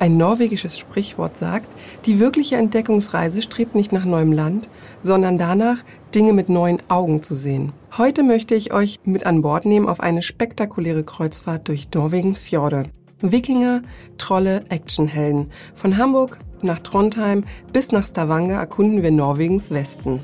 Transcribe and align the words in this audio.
Ein 0.00 0.16
norwegisches 0.16 0.78
Sprichwort 0.78 1.36
sagt, 1.36 1.66
die 2.06 2.20
wirkliche 2.20 2.56
Entdeckungsreise 2.56 3.42
strebt 3.42 3.74
nicht 3.74 3.92
nach 3.92 4.04
neuem 4.04 4.32
Land, 4.32 4.68
sondern 5.02 5.38
danach, 5.38 5.78
Dinge 6.14 6.32
mit 6.32 6.48
neuen 6.48 6.78
Augen 6.88 7.20
zu 7.20 7.34
sehen. 7.34 7.72
Heute 7.96 8.22
möchte 8.22 8.54
ich 8.54 8.72
euch 8.72 9.00
mit 9.04 9.26
an 9.26 9.42
Bord 9.42 9.64
nehmen 9.64 9.88
auf 9.88 10.00
eine 10.00 10.22
spektakuläre 10.22 11.02
Kreuzfahrt 11.02 11.66
durch 11.66 11.88
Norwegens 11.92 12.38
Fjorde. 12.38 12.84
Wikinger, 13.20 13.82
Trolle, 14.16 14.64
Actionhelden. 14.68 15.50
Von 15.74 15.96
Hamburg 15.96 16.38
nach 16.62 16.78
Trondheim 16.78 17.42
bis 17.72 17.90
nach 17.90 18.06
Stavanger 18.06 18.54
erkunden 18.54 19.02
wir 19.02 19.10
Norwegens 19.10 19.72
Westen. 19.72 20.20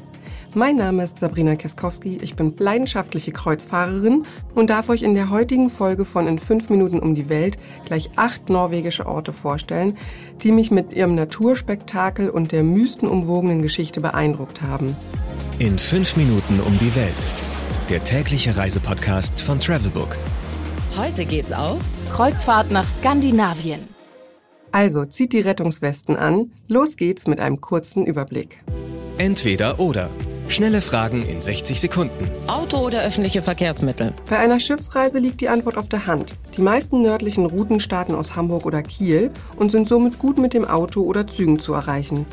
Mein 0.54 0.76
Name 0.76 1.04
ist 1.04 1.18
Sabrina 1.18 1.56
Keskowski, 1.56 2.18
ich 2.22 2.36
bin 2.36 2.54
leidenschaftliche 2.58 3.32
Kreuzfahrerin 3.32 4.24
und 4.54 4.70
darf 4.70 4.88
euch 4.88 5.02
in 5.02 5.14
der 5.14 5.30
heutigen 5.30 5.70
Folge 5.70 6.04
von 6.04 6.26
In 6.26 6.38
5 6.38 6.70
Minuten 6.70 7.00
um 7.00 7.14
die 7.14 7.28
Welt 7.28 7.58
gleich 7.84 8.10
acht 8.16 8.48
norwegische 8.48 9.06
Orte 9.06 9.32
vorstellen, 9.32 9.98
die 10.42 10.52
mich 10.52 10.70
mit 10.70 10.92
ihrem 10.92 11.14
Naturspektakel 11.14 12.30
und 12.30 12.52
der 12.52 12.62
mystenumwogenen 12.62 13.62
Geschichte 13.62 14.00
beeindruckt 14.00 14.62
haben. 14.62 14.96
In 15.58 15.78
5 15.78 16.16
Minuten 16.16 16.60
um 16.60 16.78
die 16.78 16.94
Welt. 16.94 17.28
Der 17.88 18.02
tägliche 18.02 18.56
Reisepodcast 18.56 19.40
von 19.40 19.60
Travelbook. 19.60 20.16
Heute 20.96 21.24
geht's 21.24 21.52
auf 21.52 21.80
Kreuzfahrt 22.12 22.70
nach 22.70 22.86
Skandinavien. 22.86 23.88
Also 24.70 25.04
zieht 25.04 25.32
die 25.32 25.40
Rettungswesten 25.40 26.16
an, 26.16 26.50
los 26.66 26.96
geht's 26.96 27.26
mit 27.26 27.40
einem 27.40 27.60
kurzen 27.60 28.06
Überblick. 28.06 28.64
Entweder 29.18 29.78
oder. 29.78 30.10
Schnelle 30.48 30.82
Fragen 30.82 31.24
in 31.24 31.40
60 31.40 31.80
Sekunden. 31.80 32.28
Auto 32.48 32.78
oder 32.78 33.02
öffentliche 33.02 33.42
Verkehrsmittel? 33.42 34.12
Bei 34.28 34.40
einer 34.40 34.58
Schiffsreise 34.58 35.18
liegt 35.18 35.40
die 35.40 35.48
Antwort 35.48 35.78
auf 35.78 35.88
der 35.88 36.06
Hand. 36.06 36.34
Die 36.56 36.62
meisten 36.62 37.00
nördlichen 37.00 37.46
Routen 37.46 37.78
starten 37.78 38.16
aus 38.16 38.34
Hamburg 38.34 38.66
oder 38.66 38.82
Kiel 38.82 39.30
und 39.54 39.70
sind 39.70 39.88
somit 39.88 40.18
gut 40.18 40.36
mit 40.36 40.52
dem 40.52 40.64
Auto 40.64 41.02
oder 41.02 41.28
Zügen 41.28 41.60
zu 41.60 41.74
erreichen. 41.74 42.26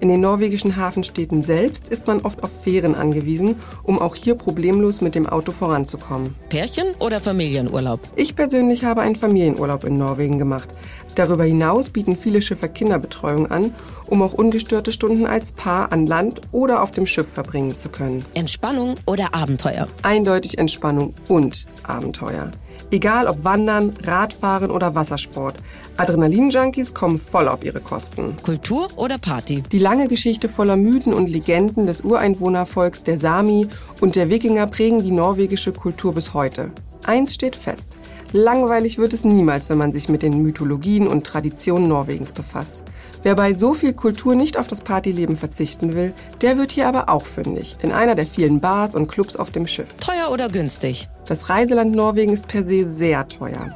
In 0.00 0.08
den 0.08 0.20
norwegischen 0.20 0.76
Hafenstädten 0.76 1.42
selbst 1.42 1.88
ist 1.88 2.06
man 2.06 2.20
oft 2.20 2.42
auf 2.44 2.62
Fähren 2.62 2.94
angewiesen, 2.94 3.56
um 3.82 3.98
auch 3.98 4.14
hier 4.14 4.36
problemlos 4.36 5.00
mit 5.00 5.14
dem 5.14 5.26
Auto 5.26 5.50
voranzukommen. 5.50 6.36
Pärchen 6.48 6.86
oder 7.00 7.20
Familienurlaub? 7.20 8.00
Ich 8.14 8.36
persönlich 8.36 8.84
habe 8.84 9.00
einen 9.00 9.16
Familienurlaub 9.16 9.84
in 9.84 9.98
Norwegen 9.98 10.38
gemacht. 10.38 10.68
Darüber 11.16 11.44
hinaus 11.44 11.90
bieten 11.90 12.16
viele 12.16 12.40
Schiffe 12.42 12.68
Kinderbetreuung 12.68 13.50
an, 13.50 13.74
um 14.06 14.22
auch 14.22 14.34
ungestörte 14.34 14.92
Stunden 14.92 15.26
als 15.26 15.50
Paar 15.50 15.90
an 15.90 16.06
Land 16.06 16.42
oder 16.52 16.82
auf 16.82 16.92
dem 16.92 17.06
Schiff 17.06 17.32
verbringen 17.32 17.76
zu 17.76 17.88
können. 17.88 18.24
Entspannung 18.34 18.94
oder 19.04 19.34
Abenteuer? 19.34 19.88
Eindeutig 20.02 20.58
Entspannung 20.58 21.14
und 21.26 21.66
Abenteuer. 21.82 22.52
Egal 22.90 23.26
ob 23.26 23.44
Wandern, 23.44 23.94
Radfahren 24.02 24.70
oder 24.70 24.94
Wassersport. 24.94 25.56
Adrenalin-Junkies 25.96 26.94
kommen 26.94 27.18
voll 27.18 27.48
auf 27.48 27.64
ihre 27.64 27.80
Kosten. 27.80 28.36
Kultur 28.42 28.88
oder 28.96 29.18
Party? 29.18 29.62
Die 29.72 29.78
lange 29.78 30.08
Geschichte 30.08 30.48
voller 30.48 30.76
Mythen 30.76 31.12
und 31.12 31.28
Legenden 31.28 31.86
des 31.86 32.02
Ureinwohnervolks 32.02 33.02
der 33.02 33.18
Sami 33.18 33.68
und 34.00 34.16
der 34.16 34.30
Wikinger 34.30 34.66
prägen 34.66 35.02
die 35.02 35.10
norwegische 35.10 35.72
Kultur 35.72 36.14
bis 36.14 36.34
heute. 36.34 36.70
Eins 37.04 37.34
steht 37.34 37.56
fest. 37.56 37.96
Langweilig 38.32 38.98
wird 38.98 39.14
es 39.14 39.24
niemals, 39.24 39.70
wenn 39.70 39.78
man 39.78 39.92
sich 39.92 40.08
mit 40.08 40.22
den 40.22 40.42
Mythologien 40.42 41.06
und 41.06 41.24
Traditionen 41.24 41.88
Norwegens 41.88 42.32
befasst. 42.32 42.74
Wer 43.22 43.34
bei 43.34 43.54
so 43.54 43.74
viel 43.74 43.94
Kultur 43.94 44.34
nicht 44.34 44.58
auf 44.58 44.68
das 44.68 44.80
Partyleben 44.80 45.36
verzichten 45.36 45.94
will, 45.94 46.12
der 46.40 46.58
wird 46.58 46.70
hier 46.70 46.86
aber 46.86 47.08
auch 47.08 47.26
fündig, 47.26 47.76
in 47.82 47.90
einer 47.90 48.14
der 48.14 48.26
vielen 48.26 48.60
Bars 48.60 48.94
und 48.94 49.08
Clubs 49.08 49.34
auf 49.34 49.50
dem 49.50 49.66
Schiff. 49.66 49.94
Teuer 49.98 50.30
oder 50.30 50.48
günstig? 50.48 51.08
Das 51.26 51.48
Reiseland 51.48 51.94
Norwegen 51.94 52.32
ist 52.32 52.46
per 52.46 52.66
se 52.66 52.88
sehr 52.88 53.26
teuer. 53.26 53.74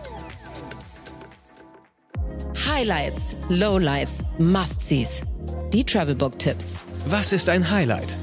Highlights, 2.68 3.36
Lowlights, 3.48 4.24
Must-Sees. 4.38 5.22
Die 5.72 5.84
Travelbook-Tipps. 5.84 6.78
Was 7.06 7.32
ist 7.32 7.48
ein 7.48 7.70
Highlight? 7.70 8.16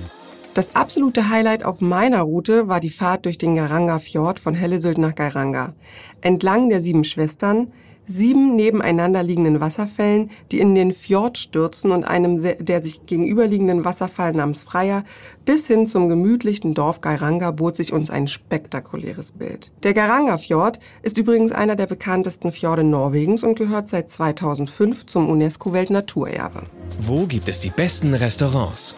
Das 0.55 0.75
absolute 0.75 1.29
Highlight 1.29 1.63
auf 1.63 1.79
meiner 1.79 2.21
Route 2.21 2.67
war 2.67 2.79
die 2.79 2.89
Fahrt 2.89 3.25
durch 3.25 3.37
den 3.37 3.55
Garanga 3.55 3.99
Fjord 3.99 4.39
von 4.39 4.55
Hellesylt 4.55 4.97
nach 4.97 5.13
Geiranger. 5.13 5.73
Entlang 6.21 6.69
der 6.69 6.81
sieben 6.81 7.03
Schwestern, 7.03 7.71
sieben 8.07 8.55
nebeneinander 8.55 9.21
liegenden 9.21 9.59
Wasserfällen, 9.59 10.31
die 10.51 10.59
in 10.59 10.73
den 10.73 10.91
Fjord 10.91 11.37
stürzen 11.37 11.91
und 11.91 12.03
einem 12.03 12.41
der 12.41 12.83
sich 12.83 13.05
gegenüberliegenden 13.05 13.85
Wasserfall 13.85 14.31
namens 14.31 14.63
Freier 14.63 15.03
bis 15.45 15.67
hin 15.67 15.85
zum 15.85 16.09
gemütlichen 16.09 16.73
Dorf 16.73 16.99
Geiranger 17.01 17.51
bot 17.51 17.77
sich 17.77 17.93
uns 17.93 18.09
ein 18.09 18.25
spektakuläres 18.25 19.33
Bild. 19.33 19.71
Der 19.83 19.93
Geiranger 19.93 20.39
Fjord 20.39 20.79
ist 21.03 21.19
übrigens 21.19 21.51
einer 21.51 21.75
der 21.75 21.85
bekanntesten 21.85 22.51
Fjorde 22.51 22.83
Norwegens 22.83 23.43
und 23.43 23.55
gehört 23.55 23.89
seit 23.89 24.09
2005 24.09 25.05
zum 25.05 25.29
UNESCO-Weltnaturerbe. 25.29 26.63
Wo 26.99 27.27
gibt 27.27 27.47
es 27.47 27.59
die 27.59 27.69
besten 27.69 28.16
Restaurants? 28.16 28.95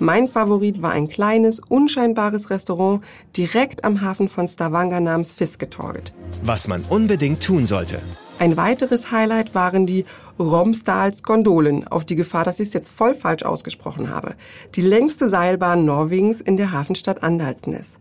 Mein 0.00 0.28
Favorit 0.28 0.82
war 0.82 0.90
ein 0.90 1.08
kleines, 1.08 1.60
unscheinbares 1.60 2.50
Restaurant 2.50 3.02
direkt 3.36 3.84
am 3.84 4.00
Hafen 4.00 4.28
von 4.28 4.48
Stavanger 4.48 5.00
namens 5.00 5.34
Fisketorget. 5.34 6.12
Was 6.42 6.66
man 6.66 6.82
unbedingt 6.88 7.42
tun 7.42 7.64
sollte. 7.64 8.00
Ein 8.40 8.56
weiteres 8.56 9.12
Highlight 9.12 9.54
waren 9.54 9.86
die 9.86 10.04
Romsdals 10.38 11.22
Gondolen, 11.22 11.86
auf 11.86 12.04
die 12.04 12.16
Gefahr, 12.16 12.44
dass 12.44 12.58
ich 12.58 12.68
es 12.68 12.74
jetzt 12.74 12.90
voll 12.90 13.14
falsch 13.14 13.44
ausgesprochen 13.44 14.10
habe. 14.10 14.34
Die 14.74 14.82
längste 14.82 15.30
Seilbahn 15.30 15.84
Norwegens 15.84 16.40
in 16.40 16.56
der 16.56 16.72
Hafenstadt 16.72 17.22
Andalsnes. 17.22 17.98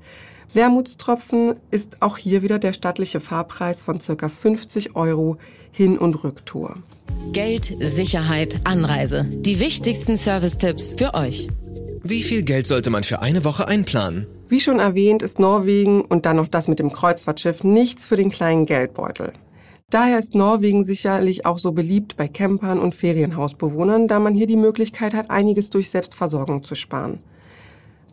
Wermutstropfen 0.53 1.55
ist 1.69 2.01
auch 2.01 2.17
hier 2.17 2.41
wieder 2.41 2.57
der 2.57 2.73
stattliche 2.73 3.19
Fahrpreis 3.19 3.81
von 3.81 3.99
ca. 3.99 4.29
50 4.29 4.95
Euro 4.95 5.37
Hin- 5.71 5.99
und 5.99 6.23
Rücktour. 6.23 6.75
Geld, 7.31 7.73
Sicherheit, 7.79 8.59
Anreise. 8.63 9.25
Die 9.29 9.59
wichtigsten 9.59 10.17
Service-Tipps 10.17 10.95
für 10.95 11.13
euch. 11.13 11.49
Wie 12.05 12.21
viel 12.21 12.43
Geld 12.43 12.67
sollte 12.67 12.89
man 12.89 13.05
für 13.05 13.21
eine 13.21 13.45
Woche 13.45 13.69
einplanen? 13.69 14.27
Wie 14.49 14.59
schon 14.59 14.79
erwähnt, 14.79 15.23
ist 15.23 15.39
Norwegen 15.39 16.01
und 16.01 16.25
dann 16.25 16.35
noch 16.35 16.49
das 16.49 16.67
mit 16.67 16.79
dem 16.79 16.91
Kreuzfahrtschiff 16.91 17.63
nichts 17.63 18.05
für 18.05 18.17
den 18.17 18.29
kleinen 18.29 18.65
Geldbeutel. 18.65 19.31
Daher 19.89 20.19
ist 20.19 20.35
Norwegen 20.35 20.83
sicherlich 20.83 21.45
auch 21.45 21.59
so 21.59 21.71
beliebt 21.71 22.17
bei 22.17 22.27
Campern 22.27 22.79
und 22.79 22.93
Ferienhausbewohnern, 22.93 24.09
da 24.09 24.19
man 24.19 24.35
hier 24.35 24.47
die 24.47 24.57
Möglichkeit 24.57 25.13
hat, 25.13 25.31
einiges 25.31 25.69
durch 25.69 25.91
Selbstversorgung 25.91 26.61
zu 26.63 26.75
sparen. 26.75 27.19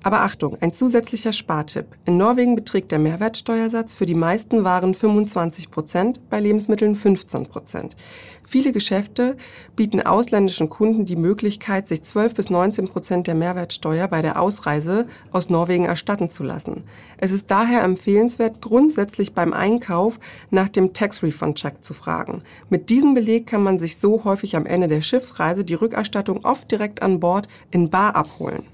Aber 0.02 0.22
Achtung, 0.22 0.56
ein 0.62 0.72
zusätzlicher 0.72 1.34
Spartipp. 1.34 1.84
In 2.06 2.16
Norwegen 2.16 2.56
beträgt 2.56 2.90
der 2.90 2.98
Mehrwertsteuersatz 2.98 3.92
für 3.92 4.06
die 4.06 4.14
meisten 4.14 4.64
Waren 4.64 4.94
25 4.94 5.70
Prozent, 5.70 6.30
bei 6.30 6.40
Lebensmitteln 6.40 6.96
15 6.96 7.46
Prozent. 7.46 7.96
Viele 8.42 8.72
Geschäfte 8.72 9.36
bieten 9.76 10.00
ausländischen 10.00 10.70
Kunden 10.70 11.04
die 11.04 11.16
Möglichkeit, 11.16 11.86
sich 11.86 12.02
12 12.02 12.34
bis 12.34 12.48
19 12.48 12.88
Prozent 12.88 13.26
der 13.26 13.34
Mehrwertsteuer 13.34 14.08
bei 14.08 14.22
der 14.22 14.40
Ausreise 14.40 15.06
aus 15.32 15.50
Norwegen 15.50 15.84
erstatten 15.84 16.30
zu 16.30 16.44
lassen. 16.44 16.84
Es 17.18 17.30
ist 17.30 17.50
daher 17.50 17.82
empfehlenswert, 17.82 18.62
grundsätzlich 18.62 19.34
beim 19.34 19.52
Einkauf 19.52 20.18
nach 20.50 20.68
dem 20.68 20.94
Tax 20.94 21.22
Refund 21.22 21.58
Check 21.58 21.84
zu 21.84 21.92
fragen. 21.92 22.42
Mit 22.70 22.88
diesem 22.88 23.12
Beleg 23.12 23.46
kann 23.46 23.62
man 23.62 23.78
sich 23.78 23.98
so 23.98 24.24
häufig 24.24 24.56
am 24.56 24.64
Ende 24.64 24.88
der 24.88 25.02
Schiffsreise 25.02 25.62
die 25.62 25.74
Rückerstattung 25.74 26.42
oft 26.44 26.70
direkt 26.70 27.02
an 27.02 27.20
Bord 27.20 27.48
in 27.70 27.90
Bar 27.90 28.16
abholen. 28.16 28.64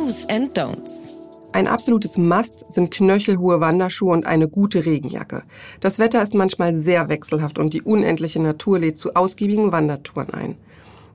Do's 0.00 0.26
and 0.30 0.56
Don'ts. 0.58 1.10
Ein 1.52 1.66
absolutes 1.66 2.16
Must 2.16 2.64
sind 2.72 2.90
knöchelhohe 2.90 3.60
Wanderschuhe 3.60 4.12
und 4.12 4.26
eine 4.26 4.48
gute 4.48 4.86
Regenjacke. 4.86 5.42
Das 5.80 5.98
Wetter 5.98 6.22
ist 6.22 6.32
manchmal 6.32 6.80
sehr 6.80 7.10
wechselhaft 7.10 7.58
und 7.58 7.74
die 7.74 7.82
unendliche 7.82 8.40
Natur 8.40 8.78
lädt 8.78 8.96
zu 8.96 9.14
ausgiebigen 9.14 9.72
Wandertouren 9.72 10.30
ein. 10.30 10.56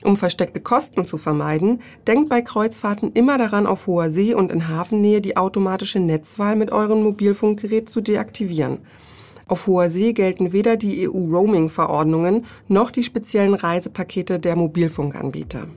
Um 0.04 0.18
versteckte 0.18 0.60
Kosten 0.60 1.04
zu 1.04 1.18
vermeiden, 1.18 1.82
denkt 2.06 2.30
bei 2.30 2.44
Kreuzfahrten 2.44 3.12
immer 3.14 3.40
daran, 3.40 3.66
auf 3.66 3.88
hoher 3.88 4.12
See 4.12 4.36
und 4.36 4.52
in 4.52 4.68
Hafennähe 4.68 5.20
die 5.20 5.36
automatische 5.36 6.00
Netzwahl 6.00 6.56
mit 6.56 6.72
eurem 6.72 7.02
Mobilfunkgerät 7.02 7.90
zu 7.90 8.02
deaktivieren. 8.02 8.80
Auf 9.48 9.66
hoher 9.66 9.90
See 9.90 10.14
gelten 10.14 10.54
weder 10.54 10.78
die 10.78 11.10
EU-Roaming-Verordnungen 11.10 12.46
noch 12.68 12.92
die 12.92 13.04
speziellen 13.04 13.56
Reisepakete 13.56 14.40
der 14.40 14.56
Mobilfunkanbieter. 14.56 15.68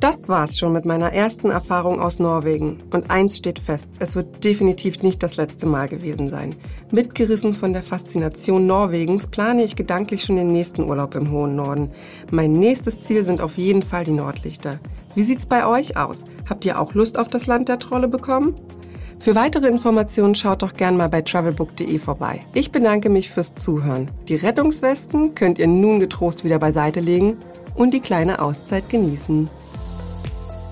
Das 0.00 0.28
war's 0.28 0.56
schon 0.56 0.72
mit 0.72 0.84
meiner 0.84 1.12
ersten 1.12 1.50
Erfahrung 1.50 2.00
aus 2.00 2.20
Norwegen. 2.20 2.80
Und 2.92 3.10
eins 3.10 3.36
steht 3.36 3.58
fest, 3.58 3.88
es 3.98 4.14
wird 4.14 4.44
definitiv 4.44 5.02
nicht 5.02 5.24
das 5.24 5.36
letzte 5.36 5.66
Mal 5.66 5.88
gewesen 5.88 6.30
sein. 6.30 6.54
Mitgerissen 6.92 7.52
von 7.54 7.72
der 7.72 7.82
Faszination 7.82 8.64
Norwegens 8.68 9.26
plane 9.26 9.64
ich 9.64 9.74
gedanklich 9.74 10.22
schon 10.22 10.36
den 10.36 10.52
nächsten 10.52 10.84
Urlaub 10.84 11.16
im 11.16 11.32
hohen 11.32 11.56
Norden. 11.56 11.90
Mein 12.30 12.52
nächstes 12.52 13.00
Ziel 13.00 13.24
sind 13.24 13.40
auf 13.40 13.58
jeden 13.58 13.82
Fall 13.82 14.04
die 14.04 14.12
Nordlichter. 14.12 14.78
Wie 15.16 15.22
sieht's 15.22 15.46
bei 15.46 15.66
euch 15.66 15.96
aus? 15.96 16.22
Habt 16.48 16.64
ihr 16.64 16.80
auch 16.80 16.94
Lust 16.94 17.18
auf 17.18 17.28
das 17.28 17.46
Land 17.46 17.68
der 17.68 17.80
Trolle 17.80 18.06
bekommen? 18.06 18.54
Für 19.18 19.34
weitere 19.34 19.66
Informationen 19.66 20.36
schaut 20.36 20.62
doch 20.62 20.74
gern 20.74 20.96
mal 20.96 21.08
bei 21.08 21.22
travelbook.de 21.22 21.98
vorbei. 21.98 22.38
Ich 22.54 22.70
bedanke 22.70 23.10
mich 23.10 23.30
fürs 23.30 23.56
Zuhören. 23.56 24.08
Die 24.28 24.36
Rettungswesten 24.36 25.34
könnt 25.34 25.58
ihr 25.58 25.66
nun 25.66 25.98
getrost 25.98 26.44
wieder 26.44 26.60
beiseite 26.60 27.00
legen 27.00 27.38
und 27.74 27.92
die 27.94 28.00
kleine 28.00 28.40
Auszeit 28.40 28.88
genießen. 28.88 29.50